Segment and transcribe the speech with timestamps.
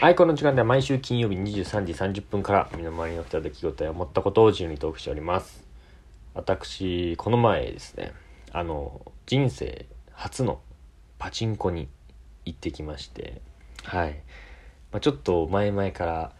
[0.00, 5.64] はい、この時間では毎週金曜日23時30分から身の回りの起きた出来事や思ったことを自由にトークしております。
[6.34, 8.12] 私、この前ですね、
[8.52, 10.60] あの、人生初の
[11.18, 11.88] パチンコに
[12.44, 13.40] 行ってきまして、
[13.84, 14.14] はい。
[14.90, 16.32] まあ、ちょっと前々から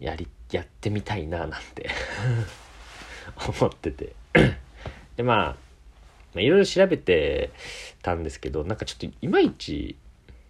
[0.00, 1.88] やり、やってみたいななんて
[3.60, 4.12] 思ってて。
[5.16, 5.56] で、まあ、ま
[6.38, 7.52] あ、いろいろ調べて
[8.02, 9.96] たんですけど、なんかちょっといまいち、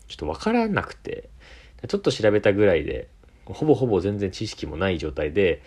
[0.09, 1.29] ちょっとわからなくて、
[1.87, 3.09] ちょっと調べたぐらいで、
[3.45, 5.63] ほぼほぼ全然知識もない状態で、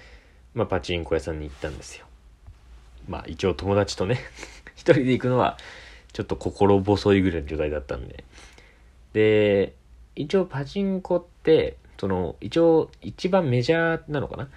[0.54, 2.06] まあ、パチンコ屋さんに行ったんですよ。
[3.08, 4.20] まあ、一応友達とね、
[4.76, 5.58] 一人で行くのは、
[6.12, 8.24] ちょっと心細いぐらいの状態だったんで。
[9.14, 9.74] で、
[10.16, 14.50] 一応パチンコって、その、一応一番メジャーなのかな？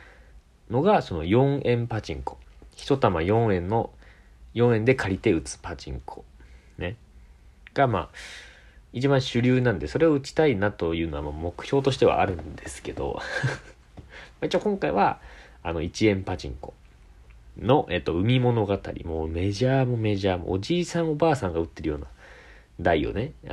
[0.71, 2.39] のが、その4円パチンコ。
[2.75, 3.91] 一玉4円の、
[4.55, 6.25] 4円で借りて打つパチンコ。
[6.79, 6.97] ね。
[7.75, 8.09] が、まあ、
[8.95, 13.21] 一番主流なんで、それを打ちたいなというのは目標としてはあるんですけど、
[14.41, 15.21] 一応今回は、
[15.65, 16.75] あの、1円パチンコ
[17.59, 18.81] の、えっと、海物語。
[19.05, 22.07] もうメジャーもメジャーも、おじいさんおばあさんが打ってるような
[22.81, 23.33] 台をね、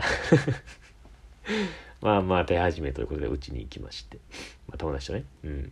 [2.01, 4.19] まあまあ手始めということでうちに行きまして、
[4.67, 5.23] まあ友達とね。
[5.43, 5.71] うん。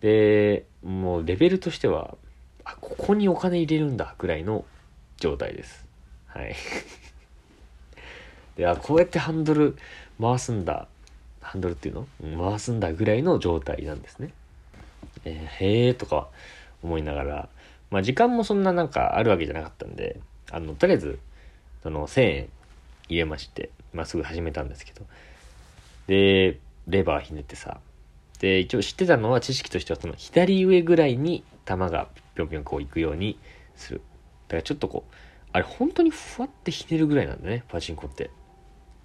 [0.00, 2.16] で、もうレベルとしては、
[2.64, 4.64] あ、ここにお金入れるんだ、ぐらいの
[5.16, 5.86] 状態です。
[6.26, 6.56] はい。
[8.56, 9.76] で、あ、こうやってハンドル
[10.20, 10.88] 回すんだ。
[11.40, 12.48] ハンドルっていうの？
[12.50, 14.32] 回すんだぐらいの状態なんですね。
[15.24, 16.28] えーへえとか
[16.82, 17.48] 思いながら、
[17.90, 21.18] まあ時間もそんななんかあるわけじゃなかったんで、あの、とりあえず、
[21.82, 22.48] その1000円
[23.08, 25.06] 入れまして、まあすぐ始めたんですけど、
[26.08, 27.80] で、レバーひねってさ、
[28.40, 33.38] で、一応知ってたのは知識としてはその左上ぐらいに球がぴょんぴょんこう行くように
[33.76, 34.00] する。
[34.48, 35.14] だからちょっとこう、
[35.52, 38.30] あれ本当にふわってひねるぐらいなんだね、パチンコって。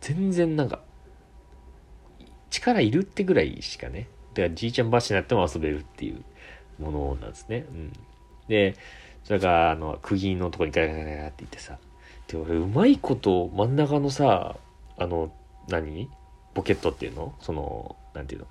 [0.01, 0.81] 全然なんか、
[2.49, 4.07] 力いるってぐらいしかね。
[4.33, 6.23] だからじいちゃんばあちゃんになっても遊べるっていう
[6.79, 7.65] ものなんですね。
[7.69, 7.93] うん。
[8.47, 8.75] で、
[9.23, 11.77] それが、あの、釘のとこにガラガラガラっていってさ。
[12.27, 14.57] で、俺、うまいこと真ん中のさ、
[14.97, 15.33] あの、
[15.69, 16.09] 何？
[16.53, 17.33] ポケットっていうの？
[17.39, 18.47] その、なんていうの？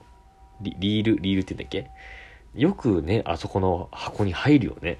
[0.62, 1.92] リリール、リールって言うんだっ
[2.54, 2.60] け？
[2.60, 4.98] よくね、あそこの箱に入るよね。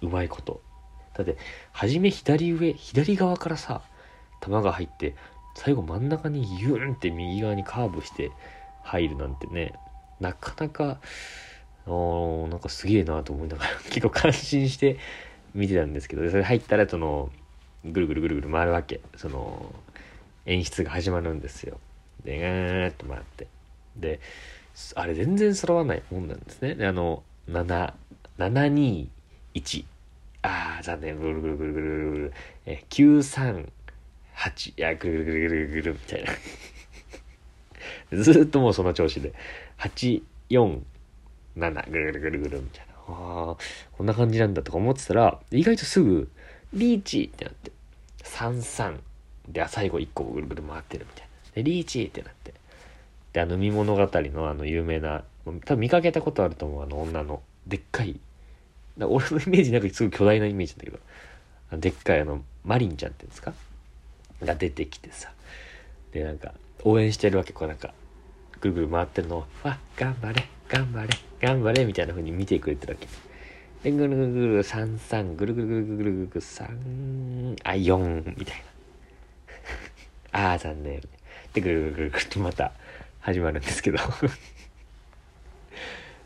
[0.00, 0.62] うまいこと。
[1.14, 1.36] だって、
[1.72, 3.82] はじめ左上、左側からさ、
[4.42, 5.14] 球が入って、
[5.54, 8.30] 最後真ん中にユンって右側にカーブして
[8.82, 9.74] 入るなんてね、
[10.20, 11.00] なかなか、
[11.86, 14.98] おなんかすげえなと思いながら 結構感心して
[15.54, 17.30] 見てたんですけど、それ入ったらその、
[17.84, 19.00] ぐるぐるぐるぐる回るわけ。
[19.16, 19.74] その、
[20.46, 21.78] 演出が始まるんですよ。
[22.24, 23.46] で、ガーッと回って。
[23.96, 24.20] で、
[24.94, 26.74] あれ全然揃わないもんなんですね。
[26.74, 27.94] で、あの、7、
[28.38, 29.84] 721。
[30.42, 31.20] あー、残念。
[31.20, 32.32] ぐるぐるぐるぐるぐるぐる。
[34.40, 34.70] え、938。
[34.70, 36.32] いや、ぐるぐるぐるぐるみたいな。
[38.22, 39.32] ずっともうその調子で。
[39.78, 40.80] 8、4、
[41.56, 42.90] 7、ぐるぐるぐるぐるみたいな。
[43.08, 43.56] あ
[43.92, 46.30] こんな感じなんだとか思ってたら、意外とすぐ、
[46.72, 47.72] リーチってなって、
[48.24, 49.00] 33。
[49.48, 51.30] で、最後1個ぐるぐる回ってるみたいな。
[51.56, 52.54] で、リーチってなって。
[53.32, 55.24] で、あの、海物語のあの、有名な、
[55.64, 58.18] 多分見かけたことあると思う、あの、女の、でっかい。
[58.98, 60.98] 俺のイメージなんかすごい巨大なイメージなんだけ
[61.76, 63.54] ど、でっかいあの、マリンちゃんっていうんですか
[64.42, 65.32] が出てきてさ。
[66.12, 67.92] で、なんか、応援してるわけ、こうなんか、
[68.60, 71.08] ぐるぐる回ってるのを、わ、頑張れ、頑張れ、
[71.40, 73.08] 頑張れ、みたいな風に見てくれてるわけ。
[73.90, 78.62] で、ぐるぐるぐる、三三、ぐるぐるぐるぐるぐるぐる、三、あ、四、みたい
[80.32, 80.52] な。
[80.52, 81.00] あー、残念。
[81.52, 82.72] で、ぐるぐるぐるぐるってまた
[83.20, 83.98] 始まるんですけど。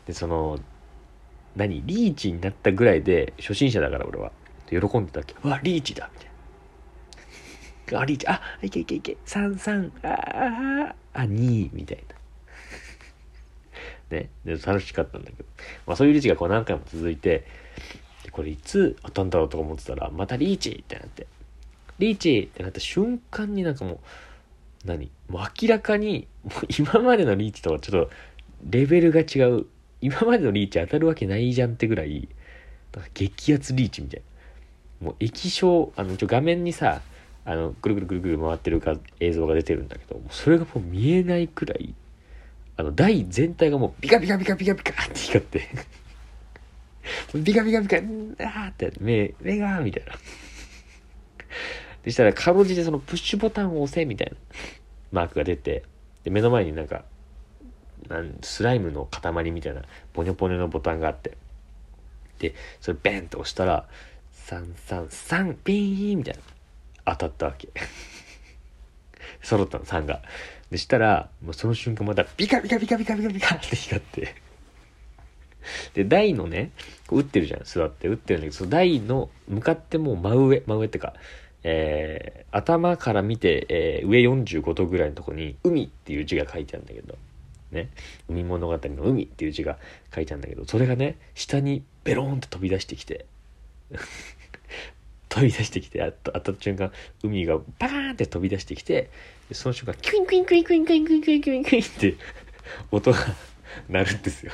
[0.07, 0.59] で、その、
[1.55, 4.31] 何リーチになったぐらいで、初心者だから俺は。
[4.69, 6.34] 喜んでたっけわ、リーチだみたいな。
[7.93, 12.15] あ、リーチ、あ、いけいけいけ、三三、ああ、あ、2みたいな。
[14.17, 14.29] ね。
[14.43, 15.45] で、楽しかったんだけど。
[15.85, 17.45] まあそういうリーチがこう何回も続いて、
[18.23, 21.27] でこれいつ当たんだろうとか思ってたら、またリーチってなって。
[21.99, 23.97] リーチってなった瞬間になんかもう、
[24.85, 25.11] 何？
[25.29, 28.11] もう明らかに、もう今までのリーチとはちょっと
[28.69, 29.65] レベルが違う。
[30.01, 32.27] 今までのリーチ当たるわけないじゃんってぐらい、
[33.13, 34.21] 激アツリーチみたい
[35.01, 35.05] な。
[35.07, 37.01] もう液晶、あの、一応画面にさ、
[37.45, 41.93] あの、ぐるぐるぐるぐる回ってるか映像が出てるんだけど、それがもう見えないくらい、
[42.75, 45.69] あの、台全体がもうピカピカピカピカピカって光って、
[47.43, 50.13] ピカピカピカ、んあーって、目、目がみたいな。
[52.03, 54.37] でしたら、かろうじてそのプッシュボタンを押せみたいな
[55.11, 55.83] マークが出て、
[56.23, 57.03] で、目の前になんか、
[58.09, 59.83] なんスライムの塊みたいな、
[60.13, 61.37] ポニョポニョのボタンがあって、
[62.39, 63.87] で、それベンと押したら、
[64.47, 66.41] 333ピーンみたいな。
[67.05, 67.69] 当たったわけ。
[69.41, 70.21] 揃ったの、3が。
[70.71, 74.35] で、したら、もうその瞬間またビカビカビカビカビカビカって光って。
[75.93, 76.71] で、台のね、
[77.07, 78.07] こう打ってるじゃん、座って。
[78.07, 81.13] 打ってるんだけど、その台の向かってもう真上、真上ってか、
[81.63, 87.17] えー、頭から見て、えー、上45度ぐらいのとこに、海っていう字が書いてあるんだけど、
[87.71, 87.89] ね、
[88.29, 89.77] 海物語の海っていう字が
[90.13, 93.25] 書いてあるんだけど、それがね、下にベローンと飛び出してきて、
[95.35, 99.09] 飛び出してきて、あった当たった瞬間、海がバーンって飛び出してきて、
[99.49, 102.23] でその瞬間、キュインキュインキュインキュインキュインキュインキュインキュインキュインって
[102.89, 103.17] 音が
[103.89, 104.53] 鳴るんですよ。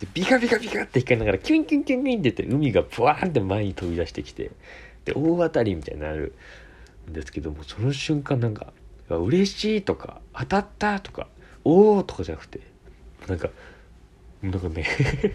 [0.00, 4.50] でビカビカビカって光りながら、キュインキュインキュインキュインって言って、海がブワーンって前に飛び出してきて、
[5.06, 6.34] で、大当たりみたいになる
[7.08, 8.74] んですけども、その瞬間なんか、
[9.08, 11.26] 嬉しいとか、当たったとか、
[11.64, 12.60] おーとかじゃなくて、
[13.26, 13.48] なんか、
[14.42, 14.86] なんかね、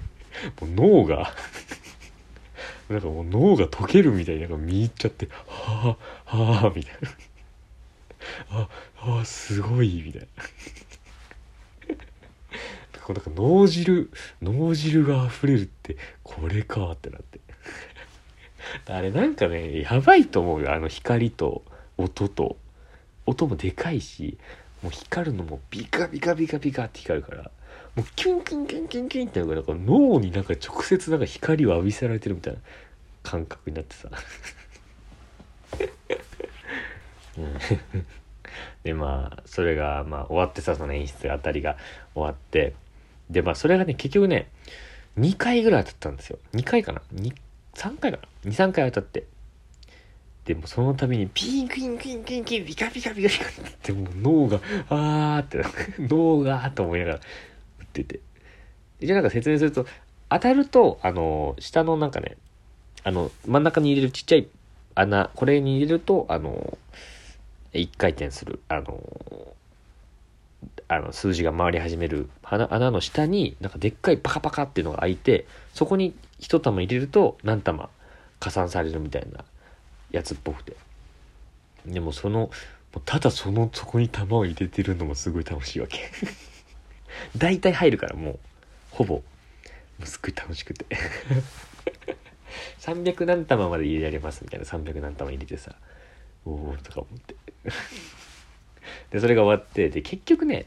[0.62, 1.34] もう脳が、
[2.90, 7.10] なんかもう脳が溶けるみたいな、んか見入っちゃって、はあ、はあ、みたいな。
[8.50, 8.70] あ、
[9.22, 10.28] あ、すごい、みたいな。
[13.08, 14.10] なんか脳汁、
[14.42, 17.40] 脳汁が溢れるって、これかってなって。
[18.88, 20.74] あれなんかね、やばいと思うよ。
[20.74, 21.64] あの光と
[21.98, 22.58] 音と。
[23.28, 24.38] 音もでかいし、
[24.86, 27.50] もう光るのもビカビカビカビカって光るから、
[27.96, 32.60] もうキュンキュンキュンキュンキュンってなんか脳になんか直接なんか光を浴びせられてるみたいな
[33.24, 34.10] 感覚になってさ。
[37.40, 37.58] うん。
[38.86, 41.78] でまあそれがまあ終わってさその演出あたりが
[42.14, 42.76] 終わって
[43.32, 44.52] でまあそれがね結局ね
[45.18, 46.38] 2回ぐらい当たったんですよ。
[46.54, 47.02] 2回かな
[47.74, 49.24] ？3回かな？23回当たって。
[50.46, 54.60] でもその度にピンクインクインクインクインビカビカビカビカってもう脳が
[54.90, 55.64] あーって
[56.00, 57.20] 脳がーと思いながら打
[57.84, 58.20] ってて
[59.02, 59.88] じゃあなんか説明すると
[60.30, 62.38] 当たるとあの下のなんかね
[63.04, 64.48] あの真ん中に入れるちっちゃい
[64.94, 66.78] 穴これに入れるとあの
[67.74, 69.02] 一回転するあの
[70.88, 77.90] あの数字が回り始める穴穴の下になんかでっかいパカパカっていうのが開いてそこに一玉入れると何玉
[78.40, 79.44] 加算されるみたいな
[80.16, 80.76] やつっぽくて。
[81.86, 82.50] でもその
[83.04, 86.00] ただそのそこに玉を入れてるのもすごい楽しいわけ。
[87.38, 88.40] 大体入るからもう
[88.92, 89.22] ほぼ
[90.04, 90.86] すっごい楽しくて。
[92.80, 95.76] 300何玉まで入れられますみたいな300何玉入れてさ
[96.46, 97.36] おおとか思って。
[99.12, 100.66] でそれが終わってで結局ね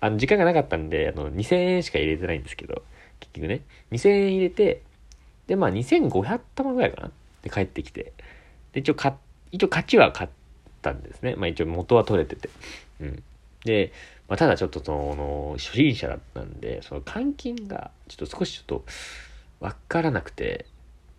[0.00, 2.82] あの時間がなかったんであの2000円しか入れてないんですけど
[3.20, 3.62] 結局ね
[3.92, 4.82] 2000円入れて
[5.46, 7.10] でまあ2500玉ぐらいかな？
[7.42, 8.12] で帰ってきて。
[8.72, 9.16] で一応か
[9.50, 10.32] 一応勝ちは勝っ
[10.80, 11.34] たんですね。
[11.36, 12.48] まあ一応元は取れてて。
[13.00, 13.22] うん。
[13.64, 13.92] で、
[14.28, 18.84] まあ、ただちょっとその初心者だったんでその換金がちょっと少しちょっと
[19.60, 20.66] わからなくて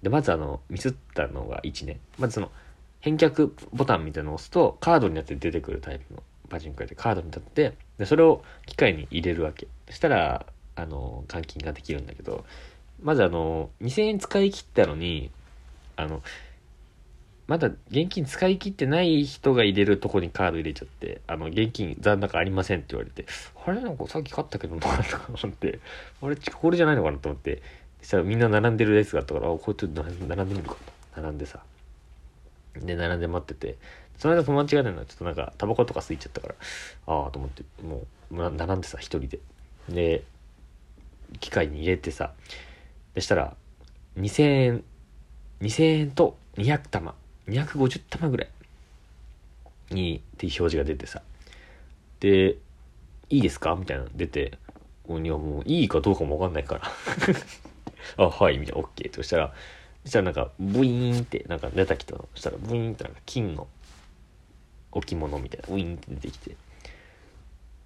[0.01, 2.51] でまずあのミスったのが1ねまずその
[2.99, 9.67] 返却ボタンみたいなのを押すとカードになって出てくるタイプのパチンコ屋でカードになってでそれを機械に入れるわけ。
[9.87, 10.45] そしたら
[10.75, 12.45] あの換金ができるんだけど
[13.01, 15.29] まずあの2000円使い切ったのに
[15.95, 16.23] あの
[17.47, 23.25] まだ現金使い切ってない人が入れるとこにカード入れちゃってあの現金残高ありませんって言われて
[23.65, 25.79] あれなんかさっき買ったけどなとか思って
[26.21, 27.61] あれこれじゃないのかなと思って
[28.01, 30.75] そしたらみんな並んでるやつがあったからあこうやって並んでみるか
[31.15, 31.59] と並んでさ
[32.81, 33.77] で、並んで待ってて、
[34.17, 36.55] その間友達がね、ちょっとなんか、タバコとか吸いちゃったから、
[37.07, 39.39] ああと思って、もう、並んでさ、一人で。
[39.89, 40.23] で、
[41.39, 42.33] 機械に入れてさ、
[43.13, 43.55] でしたら、
[44.17, 44.83] 2000円、
[45.61, 47.15] 2000円と200玉、
[47.47, 48.49] 250玉ぐらい
[49.91, 51.21] に、っていう表示が出てさ、
[52.19, 52.57] で、
[53.29, 53.75] いいですか？
[53.75, 54.57] みたいな出て、
[55.09, 56.91] いやもういいかどうかもわかんないから。
[58.25, 59.15] あ、はい、みたいな、オッケー。
[59.15, 59.53] そしたら、
[60.03, 62.27] そしたらなんか、ブイーンって、なんか出てきたの。
[62.35, 63.67] そしたら、ブイーンってなんか金の
[64.91, 66.55] 置物みたいな、ブイーンって出てきて、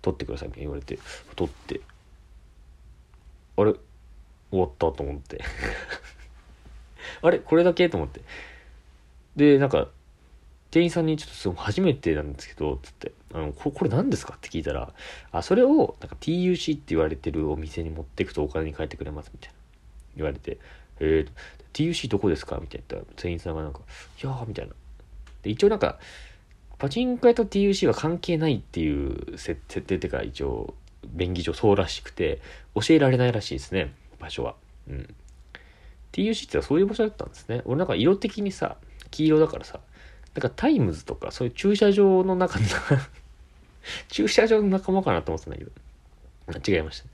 [0.01, 0.99] 取ってくださいみたいに言われて、
[1.35, 1.81] 取って、
[3.57, 3.73] あれ？
[4.49, 5.43] 終わったと思って。
[7.21, 7.39] あれ？
[7.39, 7.89] これだけ？
[7.89, 8.21] と思って。
[9.37, 9.87] で、なんか、
[10.69, 14.91] 店員さんにちょっとその初めてなんですけど、つって、あの、ここれ何ですかって聞いたら、
[15.31, 19.55] あ、それを、なんか TUC って言われてるお店に持ってくとお金に換えてくれますみたいな。
[20.17, 20.57] 言われて、
[20.99, 21.29] えー、
[21.73, 23.79] TUC どこですかみたいな言ったら、店員さんがなんか、
[24.21, 24.73] いやー、みたいな。
[25.43, 25.99] で、一応なんか、
[26.79, 30.73] パチンコ屋と TUC は関係ないっていう設定っていうか、一応、
[31.05, 32.41] 便宜上そうらしくて、
[32.75, 34.55] 教えられないらしいですね、場所は。
[34.89, 35.15] うん。
[36.11, 37.61] TUC ってそういう場所だったんですね。
[37.65, 38.77] 俺なんか色的にさ、
[39.11, 39.79] 黄色だからさ、
[40.35, 42.65] なんかタイムズとかそういう駐車場の中の
[44.09, 45.59] 駐車場の仲間かなと思ってたんだ
[46.53, 47.07] けど、違いました。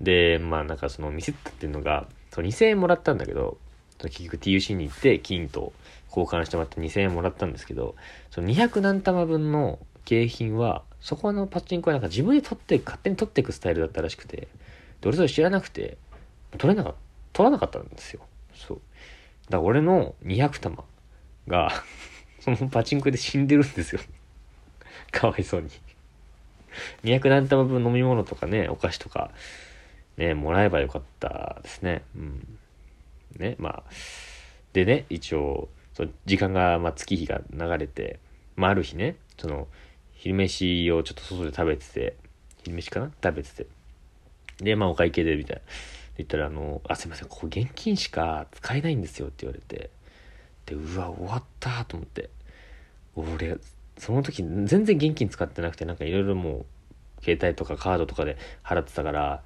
[0.00, 3.58] で、まあなんかそのミスったっていうのが、そう2000円もらったんだけど、
[3.98, 5.72] 結局 TUC に行って金と
[6.08, 7.94] 交換してもらって2000円もらったんですけど、
[8.30, 14.48] その200何玉分の景品はそこのパチンコはなんか自分で取って勝手に取っていくスタイルだったらしくてで
[15.04, 15.96] 俺それ知らなくて
[16.58, 16.98] 取れなかった
[17.32, 18.22] 取らなかったんですよ。
[18.54, 18.80] そう。
[19.48, 20.84] だから俺の200玉
[21.46, 21.72] が
[22.40, 24.00] そのパチンコで死んでるんですよ。
[25.12, 25.68] かわいそうに。
[27.02, 29.32] 200何玉分飲み物とかねお菓子とか
[30.16, 32.02] ねもらえばよかったですね。
[32.16, 32.58] うん。
[33.36, 33.90] ねまあ。
[34.72, 38.20] でね一応そ時間が、まあ、月日が流れて、
[38.56, 39.66] まあ、ある日ねその
[40.12, 42.16] 昼飯をちょっと外で食べてて
[42.62, 43.10] 昼飯かな？
[43.22, 43.66] 食べてて。
[44.60, 45.62] でまあお会計でみたいな。
[46.16, 49.90] 言ったらあの「あすいませんここ現金しか使えないんですよ」って言われて。
[50.70, 52.30] でうわ終わったと思って。
[53.16, 53.58] 俺
[53.98, 56.64] その時全然現金使ってなくてなんかいろいろも
[57.20, 59.42] う携帯とかカードとかで払ってたから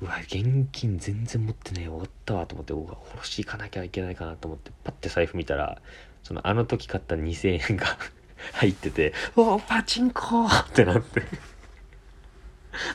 [0.00, 5.80] うわ現金全然持ってねえ終わったわと思ってうわおろし行かなきゃいけないかなと思ってパッて財布見たら
[6.22, 7.86] そのあの時買った2000円が
[8.54, 11.22] 入ってて「うわパチンコ!」ってなって。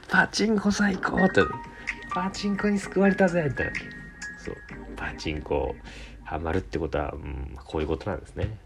[0.08, 1.42] パチンコ最高って
[2.14, 3.80] パチンコに救われたぜってなって。
[4.38, 4.56] そう
[4.96, 5.76] パチンコ
[6.24, 8.58] ハマるってことは、うん、こういうことなんですね。